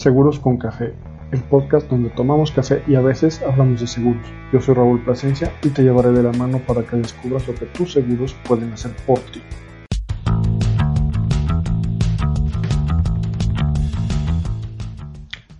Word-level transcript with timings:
Seguros 0.00 0.40
con 0.40 0.56
Café, 0.56 0.94
el 1.30 1.42
podcast 1.42 1.90
donde 1.90 2.08
tomamos 2.08 2.52
café 2.52 2.82
y 2.88 2.94
a 2.94 3.02
veces 3.02 3.42
hablamos 3.42 3.82
de 3.82 3.86
seguros. 3.86 4.26
Yo 4.50 4.58
soy 4.58 4.74
Raúl 4.74 5.04
Plasencia 5.04 5.52
y 5.62 5.68
te 5.68 5.82
llevaré 5.82 6.10
de 6.10 6.22
la 6.22 6.32
mano 6.32 6.58
para 6.66 6.82
que 6.86 6.96
descubras 6.96 7.46
lo 7.46 7.54
que 7.54 7.66
tus 7.66 7.92
seguros 7.92 8.34
pueden 8.48 8.72
hacer 8.72 8.92
por 9.06 9.18
ti. 9.18 9.42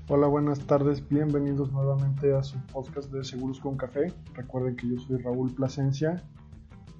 Hola, 0.08 0.26
buenas 0.26 0.60
tardes, 0.60 1.06
bienvenidos 1.06 1.70
nuevamente 1.70 2.34
a 2.34 2.42
su 2.42 2.58
podcast 2.72 3.12
de 3.12 3.22
Seguros 3.24 3.60
con 3.60 3.76
Café. 3.76 4.10
Recuerden 4.32 4.74
que 4.74 4.88
yo 4.88 4.98
soy 5.00 5.18
Raúl 5.18 5.52
Plasencia 5.52 6.22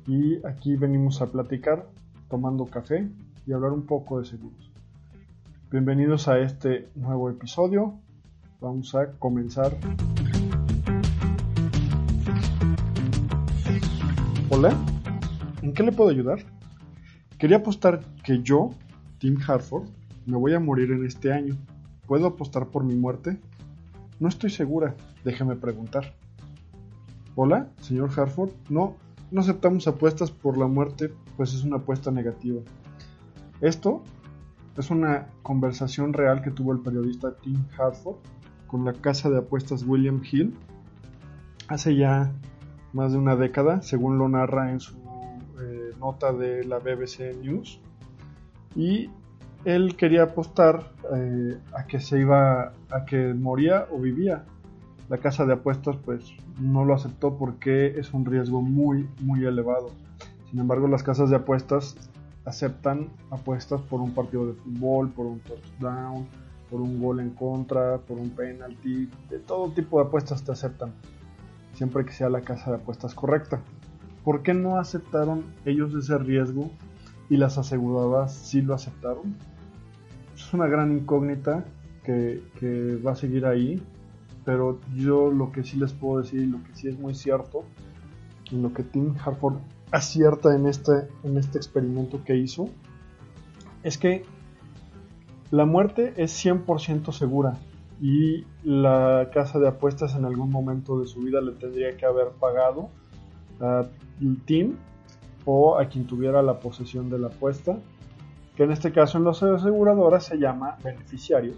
y 0.07 0.47
aquí 0.47 0.77
venimos 0.77 1.23
a 1.23 1.33
platicar 1.33 1.89
tomando 2.29 2.67
café 2.67 3.09
y 3.47 3.53
hablar 3.55 3.73
un 3.73 3.87
poco 3.87 4.19
de 4.19 4.27
seguros. 4.27 4.71
Bienvenidos 5.73 6.27
a 6.27 6.41
este 6.41 6.89
nuevo 6.97 7.31
episodio. 7.31 7.95
Vamos 8.61 8.93
a 8.97 9.13
comenzar. 9.13 9.77
Hola, 14.49 14.77
¿en 15.63 15.73
qué 15.73 15.85
le 15.85 15.93
puedo 15.93 16.11
ayudar? 16.11 16.41
Quería 17.39 17.59
apostar 17.59 18.01
que 18.25 18.43
yo, 18.43 18.71
Tim 19.19 19.39
Hartford, 19.47 19.89
me 20.27 20.37
voy 20.37 20.55
a 20.55 20.59
morir 20.59 20.91
en 20.91 21.07
este 21.07 21.33
año. 21.33 21.57
¿Puedo 22.09 22.27
apostar 22.27 22.67
por 22.67 22.83
mi 22.83 22.97
muerte? 22.97 23.39
No 24.19 24.27
estoy 24.27 24.51
segura, 24.51 24.97
déjeme 25.23 25.55
preguntar. 25.55 26.17
Hola, 27.37 27.69
señor 27.81 28.11
Hartford. 28.17 28.51
No, 28.69 28.97
no 29.31 29.41
aceptamos 29.41 29.87
apuestas 29.87 30.33
por 30.33 30.59
la 30.59 30.67
muerte, 30.67 31.13
pues 31.37 31.55
es 31.55 31.63
una 31.63 31.77
apuesta 31.77 32.11
negativa. 32.11 32.61
Esto 33.61 34.03
es 34.81 34.91
una 34.91 35.29
conversación 35.43 36.13
real 36.13 36.43
que 36.43 36.51
tuvo 36.51 36.73
el 36.73 36.81
periodista 36.81 37.37
Tim 37.37 37.65
Hartford 37.79 38.17
con 38.67 38.85
la 38.85 38.95
casa 38.95 39.29
de 39.29 39.39
apuestas 39.39 39.85
William 39.85 40.23
Hill 40.31 40.55
hace 41.69 41.97
ya 41.97 42.33
más 42.93 43.13
de 43.13 43.19
una 43.19 43.37
década, 43.37 43.83
según 43.83 44.19
lo 44.19 44.29
narra 44.29 44.73
en 44.73 44.81
su 44.81 44.97
eh, 45.61 45.93
nota 46.01 46.33
de 46.33 46.65
la 46.65 46.79
BBC 46.79 47.37
News. 47.41 47.81
Y 48.75 49.11
él 49.65 49.97
quería 49.97 50.25
apostar 50.25 50.93
eh, 51.15 51.59
a 51.73 51.85
que 51.85 52.01
se 52.01 52.19
iba, 52.19 52.73
a 52.91 53.05
que 53.07 53.35
moría 53.35 53.87
o 53.91 53.99
vivía. 53.99 54.45
La 55.09 55.19
casa 55.19 55.45
de 55.45 55.53
apuestas 55.53 55.97
pues 56.05 56.33
no 56.59 56.85
lo 56.85 56.95
aceptó 56.95 57.37
porque 57.37 57.99
es 57.99 58.13
un 58.13 58.25
riesgo 58.25 58.63
muy 58.63 59.09
muy 59.21 59.45
elevado. 59.45 59.91
Sin 60.51 60.59
embargo, 60.59 60.89
las 60.89 61.03
casas 61.03 61.31
de 61.31 61.37
apuestas 61.37 61.97
aceptan 62.45 63.09
apuestas 63.31 63.81
por 63.83 64.01
un 64.01 64.13
partido 64.13 64.47
de 64.47 64.55
fútbol, 64.55 65.11
por 65.11 65.27
un 65.27 65.41
touchdown, 65.41 66.27
por 66.71 66.81
un 66.81 67.01
gol 67.01 67.21
en 67.21 67.31
contra, 67.31 67.99
por 67.99 68.19
un 68.19 68.31
penalty, 68.31 69.11
de 69.29 69.39
todo 69.41 69.71
tipo 69.73 70.01
de 70.01 70.07
apuestas 70.07 70.43
te 70.45 70.53
aceptan, 70.53 70.93
siempre 71.75 72.05
que 72.05 72.13
sea 72.13 72.31
la 72.31 72.41
casa 72.41 72.71
de 72.71 72.77
apuestas 72.77 73.15
correcta. 73.15 73.61
¿Por 74.25 74.43
qué 74.43 74.55
no 74.55 74.79
aceptaron 74.79 75.45
ellos 75.65 75.95
ese 75.95 76.17
riesgo 76.19 76.71
y 77.29 77.37
las 77.37 77.59
aseguradoras 77.59 78.33
sí 78.33 78.63
lo 78.63 78.75
aceptaron? 78.75 79.37
Es 80.35 80.53
una 80.55 80.67
gran 80.67 80.93
incógnita 80.93 81.65
que, 82.05 82.43
que 82.59 82.97
va 82.97 83.13
a 83.13 83.17
seguir 83.17 83.47
ahí, 83.47 83.83
pero 84.45 84.81
yo 84.95 85.31
lo 85.31 85.53
que 85.53 85.65
sí 85.65 85.77
les 85.77 85.93
puedo 85.93 86.23
decir, 86.23 86.47
lo 86.47 86.63
que 86.63 86.75
sí 86.75 86.89
es 86.89 86.99
muy 86.99 87.15
cierto, 87.15 87.65
en 88.51 88.63
lo 88.63 88.73
que 88.73 88.83
Tim 88.83 89.15
Harford 89.25 89.59
acierta 89.91 90.55
en 90.55 90.67
este, 90.67 91.09
en 91.25 91.37
este 91.37 91.59
experimento 91.59 92.23
que 92.25 92.37
hizo, 92.37 92.69
es 93.83 93.99
que 93.99 94.25
la 95.51 95.65
muerte 95.65 96.15
es 96.17 96.45
100% 96.45 97.13
segura 97.13 97.59
y 98.01 98.47
la 98.63 99.31
casa 99.33 99.59
de 99.59 99.69
apuestas 99.69 100.15
en 100.15 100.25
algún 100.25 100.51
momento 100.51 100.99
de 101.01 101.07
su 101.07 101.21
vida 101.21 101.41
le 101.41 101.53
tendría 101.53 101.97
que 101.97 102.07
haber 102.07 102.29
pagado 102.29 102.89
a 103.61 103.87
Tim 104.47 104.77
o 105.45 105.79
a 105.79 105.87
quien 105.87 106.07
tuviera 106.07 106.43
la 106.43 106.61
posesión 106.61 107.11
de 107.11 107.19
la 107.19 107.29
apuesta, 107.29 107.79
que 108.57 108.63
en 108.63 108.73
este 108.73 108.93
caso 108.93 109.19
en 109.19 109.25
las 109.25 109.43
aseguradoras 109.43 110.25
se 110.25 110.39
llama 110.39 110.77
beneficiario, 110.85 111.55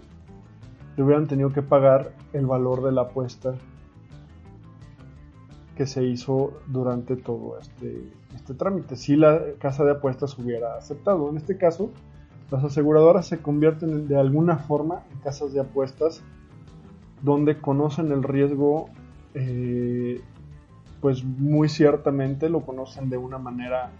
le 0.95 1.03
hubieran 1.03 1.27
tenido 1.27 1.49
que 1.51 1.61
pagar 1.61 2.13
el 2.33 2.45
valor 2.45 2.83
de 2.83 2.91
la 2.91 3.03
apuesta 3.03 3.55
que 5.75 5.87
se 5.87 6.03
hizo 6.03 6.61
durante 6.67 7.15
todo 7.15 7.59
este, 7.59 8.11
este 8.43 8.53
trámite. 8.55 8.97
Si 8.97 9.15
la 9.15 9.41
casa 9.57 9.85
de 9.85 9.91
apuestas 9.91 10.37
hubiera 10.37 10.77
aceptado. 10.77 11.29
En 11.29 11.37
este 11.37 11.57
caso, 11.57 11.91
las 12.51 12.63
aseguradoras 12.63 13.25
se 13.25 13.39
convierten 13.39 14.07
de 14.07 14.19
alguna 14.19 14.57
forma 14.57 15.03
en 15.11 15.19
casas 15.19 15.53
de 15.53 15.61
apuestas 15.61 16.21
donde 17.21 17.57
conocen 17.57 18.11
el 18.11 18.21
riesgo, 18.21 18.89
eh, 19.33 20.19
pues 20.99 21.23
muy 21.23 21.69
ciertamente 21.69 22.49
lo 22.49 22.65
conocen 22.65 23.09
de 23.09 23.17
una 23.17 23.37
manera 23.37 23.91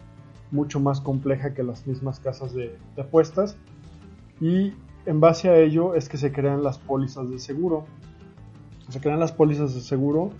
mucho 0.51 0.81
más 0.81 0.99
compleja 0.99 1.53
que 1.53 1.63
las 1.63 1.87
mismas 1.87 2.19
casas 2.19 2.53
de, 2.53 2.77
de 2.95 3.01
apuestas 3.01 3.57
y 4.41 4.73
en 5.05 5.21
base 5.21 5.49
a 5.49 5.57
ello 5.57 5.95
es 5.95 6.09
que 6.09 6.17
se 6.17 6.33
crean 6.33 6.63
las 6.63 6.77
pólizas 6.77 7.29
de 7.29 7.39
seguro. 7.39 7.85
Se 8.89 8.99
crean 8.99 9.21
las 9.21 9.31
pólizas 9.31 9.73
de 9.73 9.79
seguro 9.79 10.31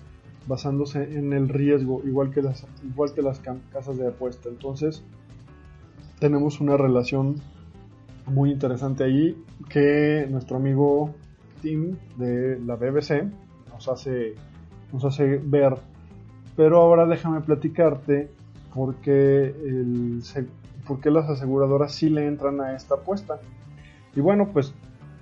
basándose 0.47 1.17
en 1.17 1.33
el 1.33 1.49
riesgo, 1.49 2.01
igual 2.05 2.31
que 2.31 2.41
las, 2.41 2.65
igual 2.83 3.13
que 3.13 3.21
las 3.21 3.39
casas 3.39 3.97
de 3.97 4.07
apuesta. 4.07 4.49
Entonces, 4.49 5.03
tenemos 6.19 6.59
una 6.59 6.77
relación 6.77 7.41
muy 8.25 8.51
interesante 8.51 9.03
ahí 9.03 9.37
que 9.69 10.27
nuestro 10.29 10.57
amigo 10.57 11.13
Tim 11.61 11.97
de 12.17 12.59
la 12.59 12.75
BBC 12.75 13.25
nos 13.71 13.87
hace, 13.87 14.35
nos 14.91 15.03
hace 15.05 15.37
ver. 15.37 15.75
Pero 16.55 16.81
ahora 16.81 17.05
déjame 17.05 17.41
platicarte 17.41 18.29
por 18.73 18.95
qué, 18.95 19.45
el, 19.45 20.21
por 20.87 20.99
qué 20.99 21.09
las 21.09 21.29
aseguradoras 21.29 21.93
sí 21.93 22.09
le 22.09 22.27
entran 22.27 22.61
a 22.61 22.75
esta 22.75 22.95
apuesta. 22.95 23.39
Y 24.15 24.21
bueno, 24.21 24.49
pues 24.51 24.73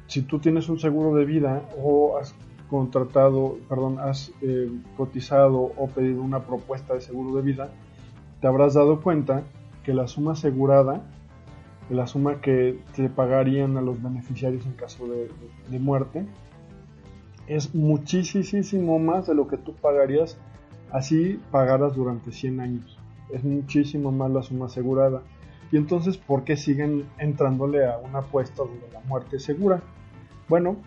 si 0.08 0.24
tú 0.24 0.40
tienes 0.40 0.68
un 0.68 0.80
seguro 0.80 1.16
de 1.16 1.26
vida 1.26 1.64
o 1.82 2.18
has 2.18 2.36
contratado, 2.72 3.58
perdón, 3.68 4.00
has 4.00 4.32
eh, 4.42 4.72
cotizado 4.96 5.60
o 5.60 5.88
pedido 5.90 6.22
una 6.22 6.46
propuesta 6.46 6.94
de 6.94 7.02
seguro 7.02 7.36
de 7.36 7.42
vida, 7.42 7.70
te 8.40 8.48
habrás 8.48 8.76
dado 8.76 9.02
cuenta 9.02 9.44
que 9.84 9.94
la 9.94 10.08
suma 10.08 10.32
asegurada, 10.32 11.02
la 11.90 12.08
suma 12.08 12.40
que 12.40 12.80
te 12.96 13.10
pagarían 13.10 13.76
a 13.76 13.82
los 13.82 14.02
beneficiarios 14.02 14.66
en 14.66 14.72
caso 14.72 15.06
de, 15.06 15.80
muerte, 15.80 16.26
es 17.46 17.76
muchísimo 17.76 19.00
más 19.00 19.28
de 19.28 19.36
lo 19.36 19.50
que 19.50 19.58
tú 19.58 19.74
pagarías 19.74 20.38
así 20.92 21.42
pagaras 21.52 21.94
durante 21.94 22.32
100 22.32 22.60
años. 22.62 22.98
Es 23.34 23.44
muchísimo 23.44 24.14
más 24.14 24.32
la 24.32 24.44
suma 24.44 24.68
asegurada. 24.68 25.24
Y 25.74 25.78
entonces, 25.78 26.18
¿por 26.18 26.46
qué 26.46 26.56
siguen 26.56 27.06
entrándole 27.18 27.86
a 27.86 27.98
una 27.98 28.20
apuesta 28.20 28.64
donde 28.64 28.88
la 28.94 29.02
muerte 29.02 29.38
es 29.38 29.44
segura? 29.44 29.82
Bueno, 30.48 30.78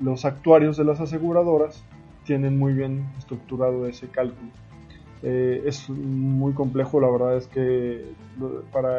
los 0.00 0.24
actuarios 0.24 0.76
de 0.76 0.84
las 0.84 1.00
aseguradoras 1.00 1.84
tienen 2.24 2.58
muy 2.58 2.72
bien 2.72 3.06
estructurado 3.18 3.86
ese 3.86 4.08
cálculo. 4.08 4.50
Eh, 5.22 5.62
es 5.64 5.88
muy 5.88 6.52
complejo, 6.52 7.00
la 7.00 7.08
verdad 7.08 7.36
es 7.36 7.46
que 7.46 8.04
para 8.72 8.90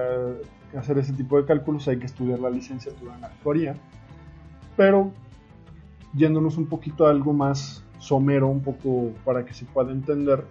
hacer 0.78 0.98
ese 0.98 1.14
tipo 1.14 1.38
de 1.38 1.46
cálculos 1.46 1.88
hay 1.88 2.00
que 2.00 2.06
estudiar 2.06 2.40
la 2.40 2.50
licenciatura 2.50 3.16
en 3.18 3.24
actuaría, 3.24 3.76
pero 4.76 5.12
yéndonos 6.14 6.58
un 6.58 6.68
poquito 6.68 7.06
a 7.06 7.12
algo 7.12 7.34
más 7.34 7.84
somero, 8.00 8.48
un 8.48 8.62
poco 8.62 9.12
para 9.26 9.46
que 9.46 9.54
se 9.54 9.66
pueda 9.66 9.92
entender, 9.92 10.46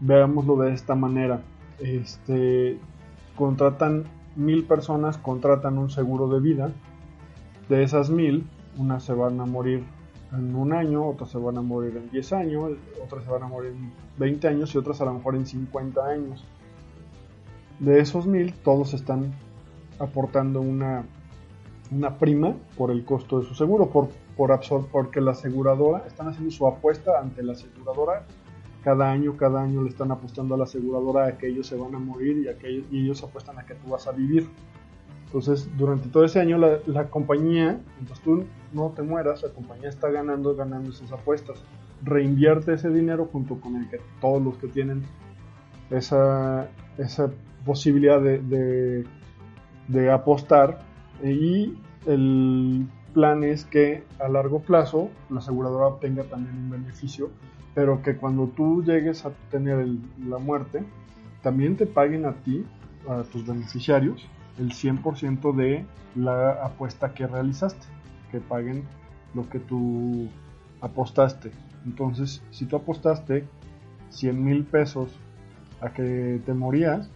veámoslo 0.00 0.56
de 0.56 0.72
esta 0.72 0.94
manera. 0.94 1.40
Este, 1.78 2.78
contratan 3.36 4.04
mil 4.34 4.64
personas, 4.64 5.18
contratan 5.18 5.78
un 5.78 5.90
seguro 5.90 6.28
de 6.28 6.40
vida, 6.40 6.72
de 7.68 7.82
esas 7.82 8.10
mil, 8.10 8.46
unas 8.78 9.02
se 9.02 9.12
van 9.12 9.40
a 9.40 9.46
morir 9.46 9.84
en 10.32 10.54
un 10.54 10.72
año, 10.72 11.06
otras 11.06 11.30
se 11.30 11.38
van 11.38 11.56
a 11.58 11.62
morir 11.62 11.96
en 11.96 12.10
10 12.10 12.32
años, 12.32 12.72
otras 13.02 13.24
se 13.24 13.30
van 13.30 13.42
a 13.42 13.48
morir 13.48 13.72
en 13.72 13.92
20 14.18 14.48
años 14.48 14.74
y 14.74 14.78
otras 14.78 15.00
a 15.00 15.04
lo 15.04 15.14
mejor 15.14 15.36
en 15.36 15.46
50 15.46 16.04
años. 16.04 16.44
De 17.78 18.00
esos 18.00 18.26
mil, 18.26 18.54
todos 18.54 18.94
están 18.94 19.34
aportando 19.98 20.60
una, 20.60 21.04
una 21.90 22.18
prima 22.18 22.54
por 22.76 22.90
el 22.90 23.04
costo 23.04 23.40
de 23.40 23.46
su 23.46 23.54
seguro, 23.54 23.90
por, 23.90 24.08
por 24.36 24.52
absor 24.52 24.86
porque 24.90 25.20
la 25.20 25.32
aseguradora, 25.32 26.04
están 26.06 26.28
haciendo 26.28 26.50
su 26.50 26.66
apuesta 26.66 27.20
ante 27.20 27.42
la 27.42 27.52
aseguradora. 27.52 28.24
Cada 28.82 29.10
año, 29.10 29.36
cada 29.36 29.62
año 29.62 29.82
le 29.82 29.88
están 29.88 30.12
apostando 30.12 30.54
a 30.54 30.58
la 30.58 30.64
aseguradora 30.64 31.26
a 31.26 31.38
que 31.38 31.48
ellos 31.48 31.66
se 31.66 31.76
van 31.76 31.94
a 31.94 31.98
morir 31.98 32.38
y, 32.38 32.48
a 32.48 32.56
que 32.56 32.84
y 32.90 33.04
ellos 33.04 33.22
apuestan 33.22 33.58
a 33.58 33.66
que 33.66 33.74
tú 33.74 33.90
vas 33.90 34.06
a 34.06 34.12
vivir. 34.12 34.48
Entonces, 35.26 35.68
durante 35.76 36.08
todo 36.08 36.24
ese 36.24 36.40
año, 36.40 36.56
la, 36.58 37.10
compañía, 37.10 37.80
mientras 37.96 38.20
tú 38.20 38.44
no 38.72 38.90
te 38.90 39.02
mueras, 39.02 39.42
la 39.42 39.50
compañía 39.50 39.88
está 39.88 40.08
ganando, 40.08 40.54
ganando 40.54 40.90
esas 40.90 41.12
apuestas. 41.12 41.62
Reinvierte 42.02 42.74
ese 42.74 42.90
dinero 42.90 43.28
junto 43.30 43.60
con 43.60 43.88
todos 44.20 44.42
los 44.42 44.56
que 44.56 44.68
tienen 44.68 45.02
esa, 45.90 46.68
esa 46.96 47.30
posibilidad 47.64 48.20
de, 48.20 49.04
de, 49.88 50.10
apostar 50.10 50.80
y 51.22 51.76
el, 52.06 52.86
plan 53.16 53.44
es 53.44 53.64
que 53.64 54.04
a 54.20 54.28
largo 54.28 54.60
plazo 54.60 55.08
la 55.30 55.38
aseguradora 55.38 55.86
obtenga 55.86 56.24
también 56.24 56.54
un 56.54 56.70
beneficio, 56.70 57.30
pero 57.74 58.02
que 58.02 58.16
cuando 58.18 58.48
tú 58.48 58.84
llegues 58.84 59.24
a 59.24 59.30
tener 59.50 59.86
la 60.28 60.36
muerte, 60.36 60.84
también 61.42 61.78
te 61.78 61.86
paguen 61.86 62.26
a 62.26 62.34
ti, 62.34 62.66
a 63.08 63.22
tus 63.22 63.46
beneficiarios, 63.46 64.28
el 64.58 64.72
100% 64.72 65.54
de 65.54 65.84
la 66.14 66.52
apuesta 66.64 67.12
que 67.12 67.26
realizaste, 67.26 67.86
que 68.30 68.40
paguen 68.40 68.84
lo 69.34 69.48
que 69.48 69.58
tú 69.60 70.28
apostaste. 70.80 71.52
Entonces, 71.84 72.42
si 72.50 72.66
tú 72.66 72.76
apostaste 72.76 73.44
100 74.10 74.44
mil 74.44 74.64
pesos 74.64 75.10
a 75.80 75.90
que 75.90 76.40
te 76.44 76.54
morías, 76.54 77.10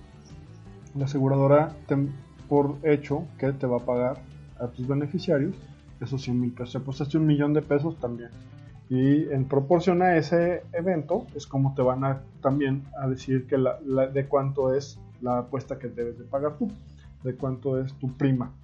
la 0.94 1.04
aseguradora 1.06 1.74
por 2.48 2.76
hecho 2.82 3.26
que 3.38 3.52
te 3.52 3.66
va 3.66 3.78
a 3.78 3.86
pagar 3.86 4.20
a 4.58 4.66
tus 4.68 4.86
beneficiarios 4.86 5.56
esos 6.00 6.22
100 6.22 6.40
mil 6.40 6.52
pesos. 6.52 6.72
Si 6.72 6.78
apostaste 6.78 7.18
un 7.18 7.26
millón 7.26 7.52
de 7.52 7.62
pesos 7.62 7.98
también. 7.98 8.30
Y 8.88 9.30
en 9.30 9.44
proporción 9.44 10.02
a 10.02 10.16
ese 10.16 10.64
evento 10.72 11.26
es 11.34 11.46
como 11.46 11.74
te 11.74 11.82
van 11.82 12.02
a 12.04 12.22
también 12.40 12.84
a 13.00 13.06
decir 13.06 13.46
que 13.46 13.56
de 13.56 14.26
cuánto 14.26 14.74
es 14.74 14.98
la 15.20 15.38
apuesta 15.38 15.78
que 15.78 15.88
debes 15.88 16.18
de 16.18 16.24
pagar 16.24 16.56
tú, 16.58 16.68
de 17.22 17.36
cuánto 17.36 17.80
es 17.80 17.94
tu 17.94 18.16
prima. 18.16 18.54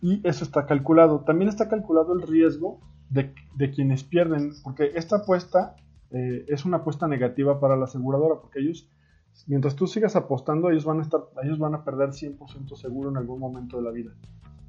Y 0.00 0.26
eso 0.26 0.44
está 0.44 0.66
calculado. 0.66 1.20
También 1.20 1.48
está 1.48 1.68
calculado 1.68 2.14
el 2.14 2.22
riesgo 2.22 2.80
de, 3.10 3.34
de 3.54 3.70
quienes 3.70 4.04
pierden, 4.04 4.52
porque 4.62 4.92
esta 4.94 5.16
apuesta 5.16 5.76
eh, 6.10 6.44
es 6.48 6.64
una 6.64 6.78
apuesta 6.78 7.08
negativa 7.08 7.58
para 7.58 7.76
la 7.76 7.84
aseguradora, 7.84 8.40
porque 8.40 8.60
ellos, 8.60 8.88
mientras 9.46 9.74
tú 9.74 9.86
sigas 9.86 10.14
apostando, 10.14 10.70
ellos 10.70 10.84
van 10.84 11.00
a, 11.00 11.02
estar, 11.02 11.20
ellos 11.42 11.58
van 11.58 11.74
a 11.74 11.84
perder 11.84 12.10
100% 12.10 12.76
seguro 12.76 13.10
en 13.10 13.16
algún 13.16 13.40
momento 13.40 13.78
de 13.78 13.82
la 13.82 13.90
vida. 13.90 14.12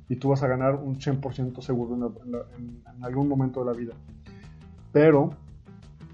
Y 0.09 0.17
tú 0.17 0.29
vas 0.29 0.43
a 0.43 0.47
ganar 0.47 0.75
un 0.75 0.95
100% 0.95 1.61
seguro 1.61 1.95
en, 1.95 2.81
en 2.95 3.03
algún 3.03 3.27
momento 3.27 3.59
de 3.59 3.65
la 3.65 3.77
vida. 3.77 3.93
Pero 4.91 5.31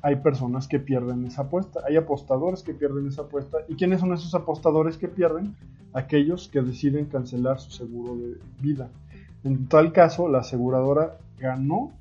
hay 0.02 0.18
personas 0.18 0.68
que 0.68 0.80
pierden 0.80 1.26
esa 1.26 1.44
apuesta, 1.44 1.82
hay 1.88 1.96
apostadores 1.96 2.64
que 2.64 2.74
pierden 2.74 3.08
esa 3.08 3.24
apuesta. 3.24 3.60
¿Y 3.68 3.76
quiénes 3.76 4.00
son 4.00 4.14
esos 4.14 4.34
apostadores 4.36 4.98
que 4.98 5.08
pierden? 5.08 5.56
Aquellos 5.94 6.48
que 6.48 6.62
deciden 6.62 7.06
cancelar 7.06 7.60
su 7.60 7.72
seguro 7.72 8.16
de 8.16 8.38
vida. 8.62 8.90
En 9.44 9.68
tal 9.68 9.92
caso, 9.92 10.30
la 10.30 10.40
aseguradora 10.40 11.18
ganó, 11.40 11.92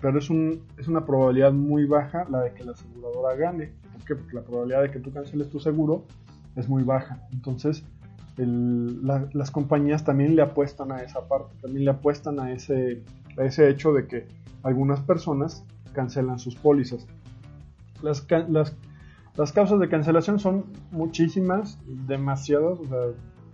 pero 0.00 0.18
es, 0.18 0.30
un, 0.30 0.62
es 0.76 0.88
una 0.88 1.06
probabilidad 1.06 1.52
muy 1.52 1.86
baja 1.86 2.26
la 2.30 2.42
de 2.42 2.52
que 2.52 2.64
la 2.64 2.72
aseguradora 2.72 3.36
gane. 3.36 3.72
¿Por 3.92 4.04
qué? 4.04 4.14
Porque 4.16 4.34
la 4.34 4.42
probabilidad 4.42 4.82
de 4.82 4.90
que 4.90 4.98
tú 4.98 5.12
canceles 5.12 5.48
tu 5.48 5.60
seguro 5.60 6.04
es 6.56 6.68
muy 6.68 6.82
baja. 6.82 7.26
Entonces, 7.32 7.84
las 8.36 9.50
compañías 9.50 10.04
también 10.04 10.36
le 10.36 10.42
apuestan 10.42 10.92
a 10.92 11.02
esa 11.02 11.26
parte, 11.26 11.56
también 11.60 11.84
le 11.84 11.90
apuestan 11.90 12.38
a 12.38 12.52
ese, 12.52 13.02
a 13.36 13.44
ese 13.44 13.68
hecho 13.68 13.92
de 13.92 14.06
que 14.06 14.26
algunas 14.62 15.00
personas 15.00 15.64
cancelan 15.92 16.38
sus 16.38 16.54
pólizas. 16.54 17.06
Las, 18.02 18.24
las, 18.48 19.52
causas 19.52 19.80
de 19.80 19.88
cancelación 19.88 20.38
son 20.38 20.66
muchísimas, 20.92 21.78
demasiadas, 22.06 22.78
o 22.78 22.86
sea, 22.86 22.98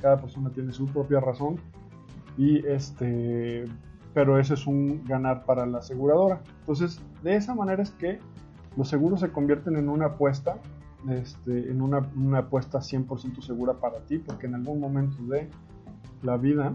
cada 0.05 0.21
persona 0.21 0.51
tiene 0.51 0.71
su 0.71 0.87
propia 0.87 1.19
razón 1.19 1.57
y 2.37 2.59
este 2.67 3.65
pero 4.13 4.39
ese 4.39 4.53
es 4.53 4.67
un 4.67 5.03
ganar 5.07 5.45
para 5.45 5.67
la 5.67 5.79
aseguradora. 5.79 6.43
Entonces, 6.61 7.01
de 7.23 7.35
esa 7.35 7.55
manera 7.55 7.83
es 7.83 7.91
que 7.91 8.21
los 8.77 8.89
seguros 8.89 9.21
se 9.21 9.31
convierten 9.31 9.77
en 9.77 9.89
una 9.89 10.07
apuesta, 10.07 10.59
este, 11.09 11.71
en 11.71 11.81
una, 11.83 12.07
una 12.15 12.41
apuesta 12.41 12.79
100% 12.79 13.41
segura 13.41 13.73
para 13.81 14.01
ti, 14.01 14.19
porque 14.19 14.47
en 14.47 14.55
algún 14.55 14.79
momento 14.79 15.21
de 15.25 15.49
la 16.23 16.37
vida, 16.37 16.73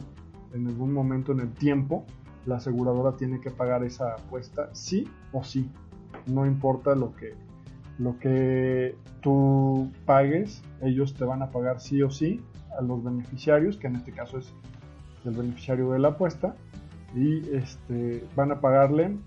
en 0.54 0.68
algún 0.68 0.92
momento 0.92 1.32
en 1.32 1.40
el 1.40 1.54
tiempo, 1.54 2.04
la 2.46 2.58
aseguradora 2.58 3.16
tiene 3.16 3.40
que 3.40 3.52
pagar 3.52 3.86
esa 3.86 4.16
apuesta 4.16 4.70
sí 4.74 5.08
o 5.32 5.44
sí. 5.44 5.70
No 6.26 6.46
importa 6.46 6.94
lo 6.94 7.16
que, 7.16 7.36
lo 8.00 8.20
que 8.20 8.98
tú 9.22 9.90
pagues, 10.06 10.62
ellos 10.82 11.14
te 11.14 11.24
van 11.24 11.42
a 11.42 11.52
pagar 11.52 11.80
sí 11.80 12.02
o 12.02 12.10
sí 12.10 12.42
a 12.80 12.82
los 12.82 13.04
beneficiarios, 13.04 13.78
que 13.78 13.88
en 13.88 13.98
este 13.98 14.12
caso 14.12 14.40
es 14.40 14.54
el 15.26 15.36
beneficiario 15.36 15.92
de 15.92 16.00
la 16.00 16.10
apuesta, 16.10 16.56
y 17.16 17.50
este, 17.56 18.24
van 18.36 18.52
a 18.52 18.62
pagarle 18.62 19.18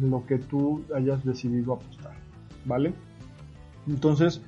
lo 0.00 0.26
que 0.26 0.38
tú 0.38 0.84
hayas 0.94 1.24
decidido 1.24 1.74
apostar, 1.74 2.14
¿vale? 2.64 2.92
Entonces, 3.86 4.42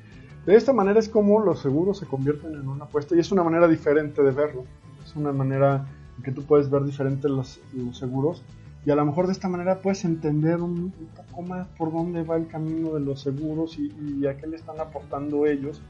de 0.46 0.56
esta 0.56 0.72
manera 0.72 0.98
es 0.98 1.08
como 1.08 1.40
los 1.40 1.60
seguros 1.60 1.98
se 1.98 2.06
convierten 2.06 2.54
en 2.54 2.68
una 2.68 2.84
apuesta 2.84 3.14
y 3.14 3.20
es 3.20 3.30
una 3.30 3.42
manera 3.42 3.68
diferente 3.68 4.22
de 4.22 4.30
verlo. 4.30 4.64
Es 5.04 5.14
una 5.14 5.32
manera 5.32 5.86
que 6.22 6.32
tú 6.32 6.42
puedes 6.42 6.70
ver 6.70 6.84
diferentes 6.84 7.30
los, 7.30 7.60
seguros 7.92 8.42
y 8.84 8.90
a 8.90 8.94
lo 8.94 9.04
mejor 9.04 9.26
de 9.26 9.32
esta 9.32 9.48
manera 9.48 9.80
puedes 9.80 10.04
entender 10.04 10.60
un, 10.60 10.92
poco 11.14 11.42
más 11.42 11.68
por 11.68 11.92
dónde 11.92 12.22
va 12.22 12.36
el 12.36 12.46
camino 12.46 12.94
de 12.94 13.00
los 13.00 13.20
seguros 13.20 13.78
y, 13.78 14.26
a 14.26 14.36
qué 14.36 14.46
le 14.46 14.56
están 14.56 14.80
aportando 14.80 15.46
ellos 15.46 15.82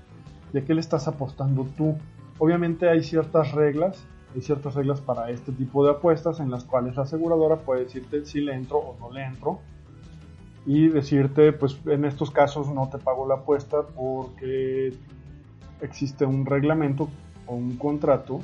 y 0.52 0.58
a 0.58 0.64
qué 0.64 0.74
le 0.74 0.80
estás 0.80 1.06
apostando 1.06 1.66
tú. 1.76 1.96
Obviamente 2.40 2.88
hay 2.88 3.02
ciertas 3.02 3.52
reglas, 3.52 4.02
hay 4.34 4.40
ciertas 4.40 4.74
reglas 4.74 5.02
para 5.02 5.28
este 5.30 5.52
tipo 5.52 5.84
de 5.84 5.90
apuestas 5.90 6.40
en 6.40 6.50
las 6.50 6.64
cuales 6.64 6.96
la 6.96 7.02
aseguradora 7.02 7.56
puede 7.56 7.84
decirte 7.84 8.24
si 8.24 8.40
le 8.40 8.54
entro 8.54 8.78
o 8.78 8.96
no 8.98 9.12
le 9.12 9.24
entro 9.24 9.60
y 10.64 10.88
decirte 10.88 11.52
pues 11.52 11.78
en 11.84 12.06
estos 12.06 12.30
casos 12.30 12.72
no 12.72 12.88
te 12.88 12.96
pago 12.96 13.28
la 13.28 13.34
apuesta 13.34 13.82
porque 13.94 14.94
existe 15.82 16.24
un 16.24 16.46
reglamento 16.46 17.10
o 17.46 17.54
un 17.54 17.76
contrato 17.76 18.40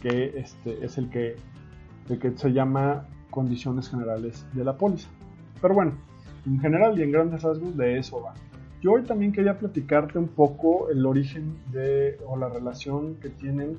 que 0.00 0.38
este, 0.38 0.82
es 0.82 0.96
el 0.96 1.10
que, 1.10 1.36
que 2.08 2.30
se 2.34 2.50
llama 2.50 3.06
condiciones 3.28 3.90
generales 3.90 4.46
de 4.54 4.64
la 4.64 4.74
póliza. 4.78 5.10
Pero 5.60 5.74
bueno, 5.74 5.92
en 6.46 6.60
general 6.60 6.98
y 6.98 7.02
en 7.02 7.12
grandes 7.12 7.42
rasgos 7.42 7.76
de 7.76 7.98
eso 7.98 8.22
va. 8.22 8.32
Yo 8.80 8.92
hoy 8.92 9.02
también 9.02 9.32
quería 9.32 9.58
platicarte 9.58 10.18
un 10.18 10.28
poco 10.28 10.88
el 10.88 11.04
origen 11.04 11.56
de 11.72 12.16
o 12.26 12.36
la 12.36 12.48
relación 12.48 13.16
que 13.16 13.28
tienen 13.28 13.76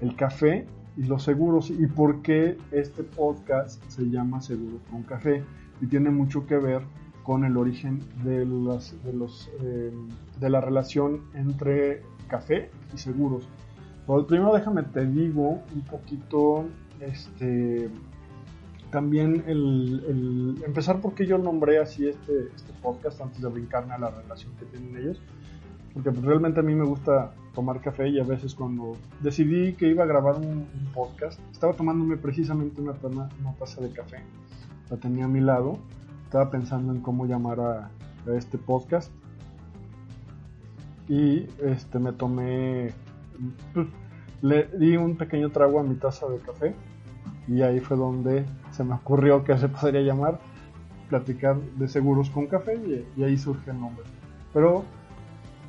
el 0.00 0.16
café 0.16 0.66
y 0.96 1.02
los 1.02 1.22
seguros 1.22 1.70
y 1.70 1.86
por 1.86 2.22
qué 2.22 2.56
este 2.72 3.02
podcast 3.02 3.82
se 3.88 4.08
llama 4.08 4.40
Seguros 4.40 4.80
con 4.90 5.02
Café 5.02 5.44
y 5.82 5.86
tiene 5.86 6.10
mucho 6.10 6.46
que 6.46 6.56
ver 6.56 6.82
con 7.24 7.44
el 7.44 7.58
origen 7.58 8.00
de, 8.24 8.46
las, 8.46 8.96
de, 9.04 9.12
los, 9.12 9.50
eh, 9.60 9.92
de 10.40 10.50
la 10.50 10.62
relación 10.62 11.24
entre 11.34 12.02
café 12.26 12.70
y 12.94 12.96
seguros. 12.98 13.46
Primero 14.26 14.54
déjame 14.54 14.82
te 14.84 15.04
digo 15.04 15.60
un 15.74 15.82
poquito, 15.82 16.64
este, 17.00 17.90
también 18.90 19.44
el, 19.46 20.62
empezar 20.64 21.00
porque 21.00 21.26
yo 21.26 21.38
nombré 21.38 21.78
así 21.78 22.08
este, 22.08 22.48
este 22.54 22.72
podcast 22.82 23.20
antes 23.20 23.42
de 23.42 23.48
brincarme 23.48 23.94
a 23.94 23.98
la 23.98 24.10
relación 24.10 24.52
que 24.58 24.66
tienen 24.66 24.96
ellos. 24.96 25.20
Porque 25.92 26.10
pues, 26.10 26.24
realmente 26.24 26.60
a 26.60 26.62
mí 26.62 26.74
me 26.74 26.84
gusta 26.84 27.32
tomar 27.54 27.80
café 27.80 28.08
y 28.08 28.20
a 28.20 28.24
veces 28.24 28.54
cuando 28.54 28.96
decidí 29.20 29.74
que 29.74 29.88
iba 29.88 30.04
a 30.04 30.06
grabar 30.06 30.36
un, 30.36 30.66
podcast, 30.94 31.40
estaba 31.50 31.72
tomándome 31.74 32.16
precisamente 32.16 32.80
una, 32.80 32.92
una 33.02 33.54
taza 33.58 33.80
de 33.80 33.90
café. 33.90 34.18
La 34.90 34.96
tenía 34.96 35.26
a 35.26 35.28
mi 35.28 35.40
lado. 35.40 35.78
Estaba 36.24 36.50
pensando 36.50 36.92
en 36.92 37.00
cómo 37.00 37.26
llamar 37.26 37.60
a, 37.60 37.90
a 38.26 38.34
este 38.36 38.58
podcast. 38.58 39.12
Y 41.08 41.46
este 41.62 41.98
me 41.98 42.12
tomé 42.12 42.92
pues, 43.72 43.86
le 44.42 44.64
di 44.78 44.96
un 44.96 45.16
pequeño 45.16 45.50
trago 45.50 45.80
a 45.80 45.82
mi 45.82 45.94
taza 45.94 46.28
de 46.28 46.38
café 46.38 46.74
y 47.48 47.62
ahí 47.62 47.80
fue 47.80 47.96
donde 47.96 48.44
se 48.70 48.84
me 48.84 48.94
ocurrió 48.94 49.42
que 49.42 49.56
se 49.58 49.68
podría 49.68 50.02
llamar 50.02 50.38
platicar 51.08 51.56
de 51.56 51.88
seguros 51.88 52.28
con 52.30 52.46
café 52.46 53.04
y, 53.16 53.22
ahí 53.22 53.38
surge 53.38 53.70
el 53.70 53.80
nombre. 53.80 54.04
Pero 54.52 54.84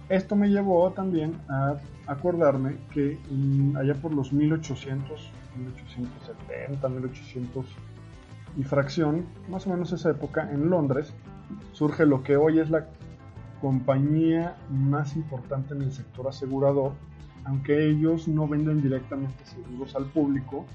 esto 0.10 0.36
me 0.36 0.50
llevó 0.50 0.92
también 0.92 1.34
a 1.48 1.78
acordarme 2.08 2.76
que 2.92 3.18
allá 3.78 3.96
por 3.96 4.14
los 4.14 4.34
1800, 4.34 5.32
1870, 5.56 6.90
1800 6.90 7.66
y 8.58 8.64
fracción, 8.64 9.26
más 9.50 9.66
o 9.68 9.70
menos 9.70 9.92
esa 9.94 10.10
época, 10.10 10.50
en 10.52 10.70
Londres, 10.70 11.14
surge 11.72 12.06
lo 12.06 12.24
que 12.24 12.36
hoy 12.36 12.60
es 12.60 12.70
la 12.70 12.88
compañía 13.62 14.58
más 14.70 15.16
importante 15.16 15.74
en 15.74 15.84
el 15.84 15.92
sector 15.92 16.28
asegurador, 16.28 16.94
aunque 17.46 17.90
ellos 17.90 18.28
no 18.28 18.48
venden 18.48 18.82
directamente 18.82 19.46
seguros 19.46 19.96
al 19.96 20.06
público, 20.06 20.66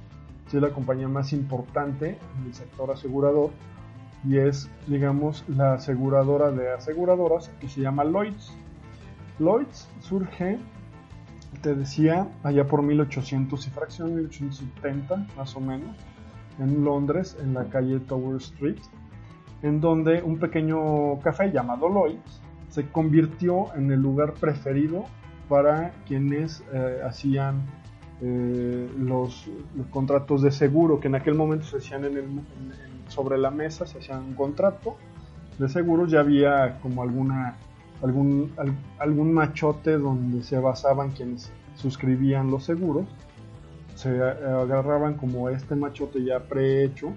es 0.57 0.63
la 0.63 0.71
compañía 0.71 1.09
más 1.09 1.33
importante 1.33 2.19
en 2.39 2.47
el 2.47 2.55
sector 2.55 2.91
asegurador 2.91 3.51
y 4.27 4.39
es, 4.39 4.71
digamos, 4.87 5.45
la 5.49 5.75
aseguradora 5.75 6.51
de 6.51 6.73
aseguradoras 6.73 7.51
que 7.61 7.69
se 7.69 7.83
llama 7.83 8.05
Lloyds. 8.05 8.53
Lloyds 9.39 9.89
surge, 10.01 10.59
te 11.63 11.75
decía, 11.75 12.29
allá 12.43 12.67
por 12.67 12.83
1800 12.83 13.67
y 13.67 13.71
fracción, 13.71 14.15
1870 14.15 15.27
más 15.37 15.55
o 15.57 15.61
menos, 15.61 15.97
en 16.59 16.85
Londres, 16.85 17.37
en 17.41 17.55
la 17.55 17.65
calle 17.65 18.01
Tower 18.01 18.37
Street, 18.37 18.79
en 19.63 19.81
donde 19.81 20.23
un 20.23 20.39
pequeño 20.39 21.19
café 21.21 21.51
llamado 21.51 21.89
Lloyds 21.89 22.41
se 22.69 22.89
convirtió 22.89 23.75
en 23.75 23.91
el 23.91 24.01
lugar 24.01 24.35
preferido 24.35 25.05
para 25.49 25.93
quienes 26.07 26.65
eh, 26.73 27.01
hacían 27.07 27.63
eh, 28.21 28.88
los, 28.99 29.49
contratos 29.90 30.42
de 30.42 30.50
seguro 30.50 31.00
que 31.00 31.09
en 31.09 31.16
aquel 31.16 31.35
momento 31.35 31.66
se 31.66 31.78
hacían 31.78 32.04
sobre 33.09 33.38
la 33.38 33.50
mesa, 33.50 33.87
se 33.87 33.99
hacían 33.99 34.23
un 34.25 34.35
contrato 34.35 34.97
de 35.59 35.68
seguros, 35.68 36.11
ya 36.11 36.21
había 36.21 36.78
como 36.80 37.02
alguna 37.02 37.56
algún, 38.02 38.52
algún 38.99 39.33
machote 39.33 39.99
donde 39.99 40.42
se 40.42 40.59
basaban 40.59 41.11
quienes 41.11 41.50
suscribían 41.76 42.50
los 42.50 42.64
seguros, 42.64 43.06
se 43.94 44.09
agarraban 44.21 45.14
como 45.14 45.49
este 45.49 45.75
machote 45.75 46.25
ya 46.25 46.40
prehecho 46.40 47.12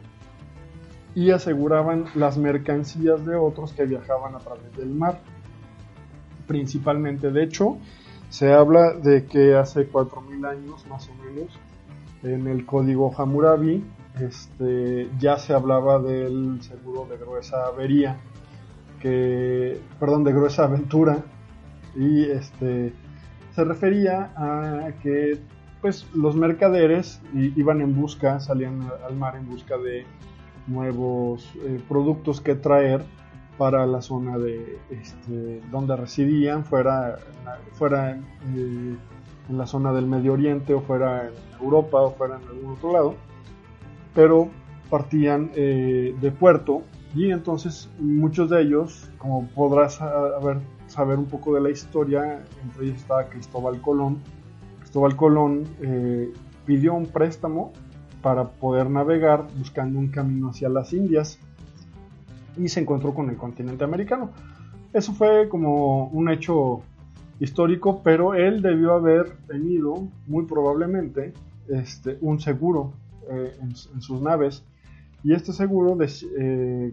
y 1.16 1.32
aseguraban 1.32 2.06
las 2.16 2.38
mercancías 2.38 3.26
de 3.26 3.36
otros 3.36 3.74
que 3.74 3.86
viajaban 3.86 4.36
a 4.36 4.40
través 4.40 4.76
del 4.78 4.90
mar. 4.90 5.20
Principalmente, 6.46 7.32
de 7.32 7.44
hecho, 7.44 7.78
se 8.30 8.54
habla 8.54 8.94
de 8.94 9.26
que 9.26 9.56
hace 9.56 9.92
4.000 9.92 10.48
años 10.48 10.86
más 10.88 11.10
o 11.10 11.16
menos, 11.24 11.58
en 12.24 12.48
el 12.48 12.66
código 12.66 13.14
Hammurabi, 13.16 13.84
este, 14.20 15.10
ya 15.20 15.38
se 15.38 15.54
hablaba 15.54 16.00
del 16.00 16.62
seguro 16.62 17.06
de 17.10 17.18
gruesa 17.18 17.68
avería, 17.68 18.18
que, 19.00 19.80
perdón, 20.00 20.24
de 20.24 20.34
gruesa 20.34 20.64
aventura, 20.64 21.24
y 21.96 22.24
este, 22.24 22.94
se 23.56 23.64
refería 23.64 24.32
a 24.36 24.92
que 25.02 25.40
pues 25.82 26.08
los 26.14 26.36
mercaderes 26.36 27.22
iban 27.34 27.82
en 27.82 27.96
busca, 27.96 28.40
salían 28.40 28.90
al 29.08 29.16
mar 29.16 29.36
en 29.36 29.48
busca 29.48 29.78
de 29.78 30.06
nuevos 30.66 31.50
eh, 31.64 31.80
productos 31.88 32.42
que 32.42 32.56
traer 32.56 33.04
para 33.58 33.86
la 33.86 34.02
zona 34.02 34.38
de 34.38 34.80
este, 34.90 35.62
donde 35.72 35.96
residían, 35.96 36.64
fuera, 36.64 37.18
fuera 37.74 38.12
eh, 38.12 38.96
en 39.50 39.58
la 39.58 39.66
zona 39.66 39.94
del 39.94 40.06
Medio 40.06 40.34
Oriente 40.34 40.74
o 40.74 40.82
fuera 40.82 41.28
en 41.28 41.34
Europa 41.62 42.02
o 42.02 42.12
fuera 42.12 42.38
en 42.38 42.48
algún 42.48 42.74
otro 42.74 42.94
lado, 42.94 43.16
pero 44.14 44.50
partían 44.90 45.52
eh, 45.56 46.16
de 46.20 46.32
puerto 46.32 46.84
y 47.16 47.32
entonces 47.32 47.90
muchos 48.00 48.50
de 48.50 48.62
ellos, 48.62 49.10
como 49.18 49.48
podrás 49.48 50.00
saber 50.88 51.18
un 51.18 51.26
poco 51.26 51.54
de 51.56 51.62
la 51.62 51.70
historia, 51.70 52.44
entre 52.64 52.86
ellos 52.86 52.98
está 52.98 53.28
Cristóbal 53.30 53.82
Colón. 53.82 54.20
Cristóbal 54.80 55.16
Colón 55.16 55.64
eh, 55.82 56.32
pidió 56.66 56.94
un 56.94 57.08
préstamo 57.08 57.74
para 58.22 58.50
poder 58.50 58.90
navegar 58.90 59.48
buscando 59.58 59.98
un 60.00 60.10
camino 60.10 60.50
hacia 60.50 60.70
las 60.70 60.94
Indias 60.94 61.40
y 62.58 62.70
se 62.70 62.80
encontró 62.80 63.14
con 63.14 63.30
el 63.30 63.38
continente 63.38 63.84
americano. 63.84 64.32
Eso 64.94 65.14
fue 65.14 65.50
como 65.50 66.08
un 66.08 66.30
hecho 66.30 66.82
histórico, 67.40 68.02
pero 68.04 68.34
él 68.34 68.62
debió 68.62 68.94
haber 68.94 69.38
tenido 69.48 70.08
muy 70.26 70.46
probablemente 70.46 71.34
este, 71.68 72.18
un 72.22 72.40
seguro 72.40 72.94
eh, 73.30 73.58
en, 73.62 73.76
sus 73.76 74.22
naves 74.22 74.64
y 75.24 75.34
este 75.34 75.52
seguro 75.52 75.98
eh, 76.02 76.92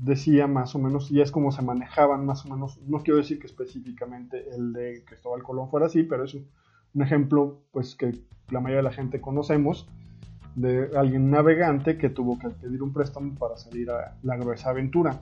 decía 0.00 0.46
más 0.46 0.74
o 0.74 0.78
menos, 0.78 1.10
y 1.10 1.20
es 1.20 1.30
como 1.30 1.52
se 1.52 1.62
manejaban 1.62 2.24
más 2.24 2.46
o 2.46 2.48
menos, 2.48 2.80
no 2.86 3.02
quiero 3.02 3.18
decir 3.18 3.38
que 3.38 3.46
específicamente 3.46 4.48
el 4.54 4.72
de 4.72 5.04
Cristóbal 5.04 5.42
Colón 5.42 5.68
fuera 5.68 5.86
así, 5.86 6.02
pero 6.02 6.24
es 6.24 6.34
un, 6.34 6.46
ejemplo 7.02 7.60
pues 7.72 7.96
que 7.96 8.20
la 8.50 8.60
mayoría 8.60 8.76
de 8.76 8.82
la 8.84 8.92
gente 8.92 9.20
conocemos 9.20 9.88
de 10.54 10.90
alguien 10.96 11.30
navegante 11.30 11.98
que 11.98 12.10
tuvo 12.10 12.38
que 12.38 12.50
pedir 12.50 12.82
un 12.82 12.92
préstamo 12.92 13.34
para 13.34 13.56
salir 13.56 13.90
a 13.90 14.16
la 14.22 14.36
gruesa 14.36 14.70
aventura. 14.70 15.20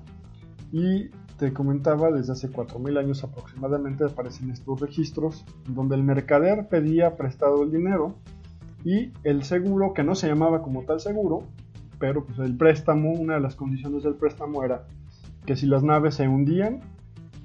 Y 0.71 1.11
te 1.39 1.53
comentaba, 1.53 2.11
desde 2.11 2.33
hace 2.33 2.51
4.000 2.51 2.99
años 2.99 3.25
aproximadamente 3.25 4.05
aparecen 4.05 4.51
estos 4.51 4.81
registros 4.81 5.45
donde 5.67 5.97
el 5.97 6.03
mercader 6.03 6.69
pedía 6.69 7.17
prestado 7.17 7.63
el 7.63 7.73
dinero 7.73 8.15
y 8.85 9.13
el 9.25 9.45
seguro, 9.45 9.95
que 9.95 10.03
no 10.03 10.15
se 10.15 10.29
llamaba 10.29 10.63
como 10.63 10.85
tal 10.85 11.01
seguro, 11.01 11.45
pero 11.99 12.25
pues 12.25 12.39
el 12.39 12.57
préstamo, 12.57 13.13
una 13.13 13.35
de 13.35 13.41
las 13.41 13.55
condiciones 13.55 14.03
del 14.03 14.15
préstamo 14.15 14.65
era 14.65 14.87
que 15.47 15.57
si 15.57 15.67
las 15.67 15.83
naves 15.83 16.17
se 16.17 16.29
hundían, 16.29 16.81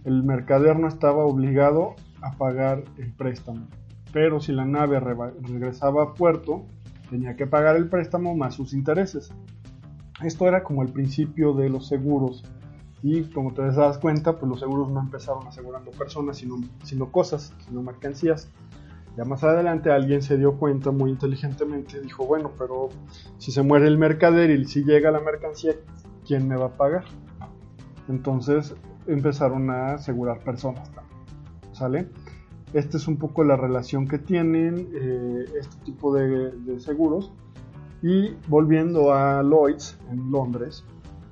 el 0.04 0.24
mercader 0.24 0.80
no 0.80 0.88
estaba 0.88 1.26
obligado 1.26 1.96
a 2.22 2.38
pagar 2.38 2.84
el 2.98 3.12
préstamo. 3.14 3.68
Pero 4.14 4.40
si 4.40 4.52
la 4.52 4.66
nave 4.66 5.00
regresaba 5.00 6.04
a 6.04 6.14
puerto, 6.14 6.66
tenía 7.10 7.36
que 7.36 7.48
pagar 7.48 7.76
el 7.76 7.90
préstamo 7.90 8.36
más 8.36 8.56
sus 8.56 8.74
intereses. 8.74 9.32
Esto 10.24 10.48
era 10.48 10.64
como 10.64 10.82
el 10.82 10.90
principio 10.90 11.54
de 11.54 11.70
los 11.70 11.88
seguros. 11.88 12.44
Y 13.04 13.24
como 13.26 13.54
te 13.54 13.62
das 13.62 13.98
cuenta, 14.00 14.38
pues 14.38 14.50
los 14.50 14.60
seguros 14.60 14.90
no 14.90 15.00
empezaron 15.00 15.48
asegurando 15.48 15.92
personas, 15.92 16.38
sino, 16.38 16.56
sino 16.84 17.12
cosas, 17.12 17.54
sino 17.66 17.84
mercancías. 17.84 18.50
Ya 19.16 19.24
más 19.26 19.44
adelante 19.44 19.92
alguien 19.92 20.22
se 20.22 20.38
dio 20.38 20.58
cuenta 20.58 20.92
muy 20.92 21.10
inteligentemente, 21.10 22.00
dijo, 22.02 22.26
bueno, 22.26 22.52
pero 22.58 22.90
si 23.38 23.52
se 23.52 23.64
muere 23.64 23.88
el 23.88 23.98
mercader 23.98 24.52
y 24.52 24.66
si 24.66 24.84
llega 24.84 25.10
la 25.10 25.20
mercancía, 25.20 25.74
¿quién 26.26 26.48
me 26.48 26.56
va 26.56 26.68
a 26.68 26.78
pagar? 26.78 27.06
Entonces 28.08 28.76
empezaron 29.08 29.70
a 29.70 29.94
asegurar 29.94 30.40
personas 30.40 30.92
¿Sale? 31.72 32.10
Esta 32.74 32.98
es 32.98 33.08
un 33.08 33.18
poco 33.18 33.44
la 33.44 33.56
relación 33.56 34.08
que 34.08 34.20
tienen 34.20 34.90
eh, 34.94 35.46
este 35.60 35.78
tipo 35.86 36.14
de, 36.14 36.80
seguros. 36.80 37.32
Y 38.02 38.36
volviendo 38.48 39.14
a 39.14 39.42
Lloyds 39.42 39.98
en 40.12 40.32
Londres, 40.32 40.84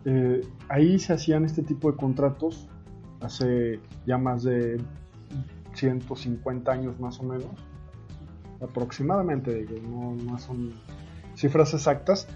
eh, 0.06 0.42
ahí 0.70 0.98
se 0.98 1.14
hacían 1.14 1.46
este 1.46 1.62
tipo 1.62 1.92
de 1.92 1.98
contratos 1.98 2.68
hace 3.22 3.80
ya 4.06 4.18
más 4.18 4.44
de 4.44 4.82
150 5.74 6.72
años 6.72 7.00
más 7.00 7.20
o 7.20 7.24
menos 7.24 7.52
aproximadamente, 8.62 9.66
no, 9.90 10.16
no 10.16 10.38
son 10.38 10.74
cifras 11.36 11.74
exactas, 11.74 12.28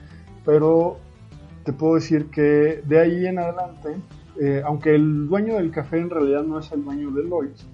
pero 0.45 0.97
te 1.63 1.73
puedo 1.73 1.95
decir 1.95 2.29
que 2.29 2.81
de 2.85 2.99
ahí 2.99 3.25
en 3.25 3.39
adelante, 3.39 3.95
eh, 4.39 4.61
aunque 4.65 4.95
el 4.95 5.27
dueño 5.27 5.55
del 5.55 5.71
café 5.71 5.99
en 5.99 6.09
realidad 6.09 6.43
no 6.43 6.59
es 6.59 6.71
el 6.71 6.83
dueño 6.83 7.11
de 7.11 7.23
Lloyds, 7.23 7.67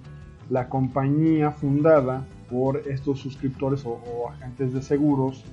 la 0.50 0.68
compañía 0.68 1.50
fundada 1.50 2.24
por 2.50 2.78
estos 2.88 3.20
suscriptores 3.20 3.84
o, 3.84 4.28
agentes 4.30 4.72
de 4.72 4.82
seguros, 4.82 5.44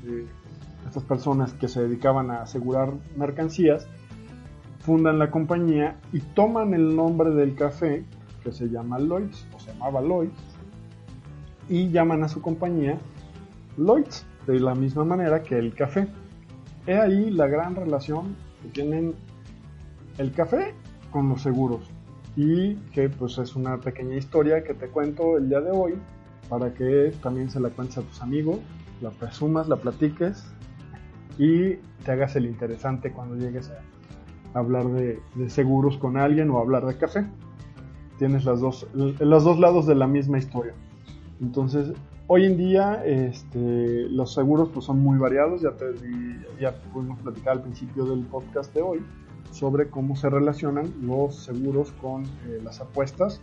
estas 0.88 1.03
personas 1.03 1.53
que 1.53 1.67
se 1.67 1.81
dedicaban 1.81 2.29
a 2.29 2.43
asegurar 2.43 2.93
mercancías, 3.17 3.88
fundan 4.79 5.17
la 5.17 5.31
compañía 5.31 5.97
y 6.12 6.19
toman 6.19 6.73
el 6.73 6.95
nombre 6.95 7.31
del 7.31 7.55
café 7.55 8.05
que 8.43 8.51
se 8.51 8.67
llama 8.67 9.00
Lloyds 9.00 9.47
o 9.55 9.59
se 9.59 9.71
llamaba 9.71 10.01
Lloyds 10.01 10.57
y 11.69 11.89
llaman 11.89 12.23
a 12.23 12.27
su 12.27 12.41
compañía 12.41 13.00
Lloyds, 13.77 14.25
de 14.45 14.59
la 14.59 14.75
misma 14.75 15.05
manera 15.05 15.41
que 15.41 15.57
el 15.57 15.73
café. 15.73 16.07
He 16.85 17.00
ahí 17.00 17.31
la 17.31 17.47
gran 17.47 17.75
relación 17.75 18.35
que 18.62 18.67
tienen 18.69 19.15
el 20.17 20.33
café 20.33 20.75
con 21.12 21.29
los 21.29 21.41
seguros 21.41 21.89
y 22.36 22.75
que 22.94 23.10
pues 23.10 23.38
es 23.38 23.56
una 23.56 23.78
pequeña 23.78 24.16
historia 24.16 24.63
que 24.63 24.74
te 24.74 24.88
cuento 24.88 25.38
el 25.38 25.50
día 25.50 25.62
de 25.62 25.72
hoy 25.72 25.94
para 26.50 26.74
que 26.74 27.13
también 27.22 27.50
se 27.50 27.60
la 27.60 27.70
cuentes 27.70 27.98
a 27.98 28.02
tus 28.02 28.22
amigos, 28.22 28.60
la 29.02 29.12
presumas, 29.12 29.68
la 29.68 29.75
platiques 29.75 30.44
y 31.38 31.75
te 32.06 32.12
hagas 32.12 32.36
el 32.36 32.46
interesante 32.46 33.12
cuando 33.12 33.36
llegues 33.36 33.72
a 34.54 34.60
hablar 34.60 34.88
de, 34.88 35.20
seguros 35.48 35.98
con 35.98 36.18
alguien 36.18 36.50
o 36.52 36.60
hablar 36.60 36.86
de 36.86 36.98
café. 36.98 37.25
Tienes 38.20 38.46
las 38.46 38.60
dos, 38.60 38.88
los 38.94 39.44
dos 39.44 39.60
lados 39.60 39.88
de 39.88 39.96
la 39.96 40.08
misma 40.08 40.38
historia. 40.38 40.74
Entonces, 41.42 41.94
hoy 42.28 42.46
en 42.46 42.58
día 42.58 43.04
este, 43.06 44.08
los 44.10 44.34
seguros 44.34 44.70
pues, 44.74 44.86
son 44.86 45.00
muy 45.00 45.18
variados, 45.18 45.62
ya, 45.62 45.72
te, 45.72 45.86
ya 46.60 46.74
pudimos 46.94 47.20
platicar 47.20 47.54
al 47.54 47.63
principio 47.63 48.06
del 48.06 48.22
podcast 48.25 48.74
de 48.74 48.82
hoy 48.82 49.04
sobre 49.53 49.89
cómo 49.89 50.15
se 50.15 50.29
relacionan 50.29 50.91
los 51.01 51.36
seguros 51.36 51.91
con 51.93 52.24
eh, 52.24 52.60
las 52.63 52.81
apuestas 52.81 53.39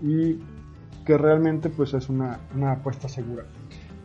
y 0.00 0.38
que 1.04 1.18
realmente 1.18 1.68
pues 1.68 1.94
es 1.94 2.08
una, 2.08 2.38
apuesta 2.70 3.08
segura. 3.08 3.44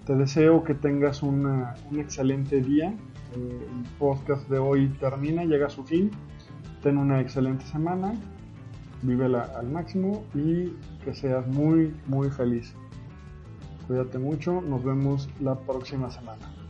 Te 0.05 0.15
deseo 0.15 0.63
que 0.63 0.73
tengas 0.73 1.21
un 1.21 1.63
excelente 1.95 2.61
día. 2.61 2.89
Eh, 3.35 3.67
el 3.69 3.89
podcast 3.99 4.49
de 4.49 4.57
hoy 4.57 4.89
termina, 4.99 5.43
llega 5.45 5.67
a 5.67 5.69
su 5.69 5.83
fin. 5.83 6.09
Ten 6.81 6.97
una 6.97 7.21
excelente 7.21 7.65
semana, 7.65 8.13
vívela 9.03 9.51
al 9.57 9.69
máximo 9.69 10.23
y 10.33 10.73
que 11.03 11.13
seas 11.13 11.45
muy, 11.47 11.93
muy 12.07 12.29
feliz. 12.29 12.73
Cuídate 13.87 14.17
mucho, 14.17 14.61
nos 14.61 14.83
vemos 14.83 15.29
la 15.39 15.55
próxima 15.55 16.09
semana. 16.09 16.66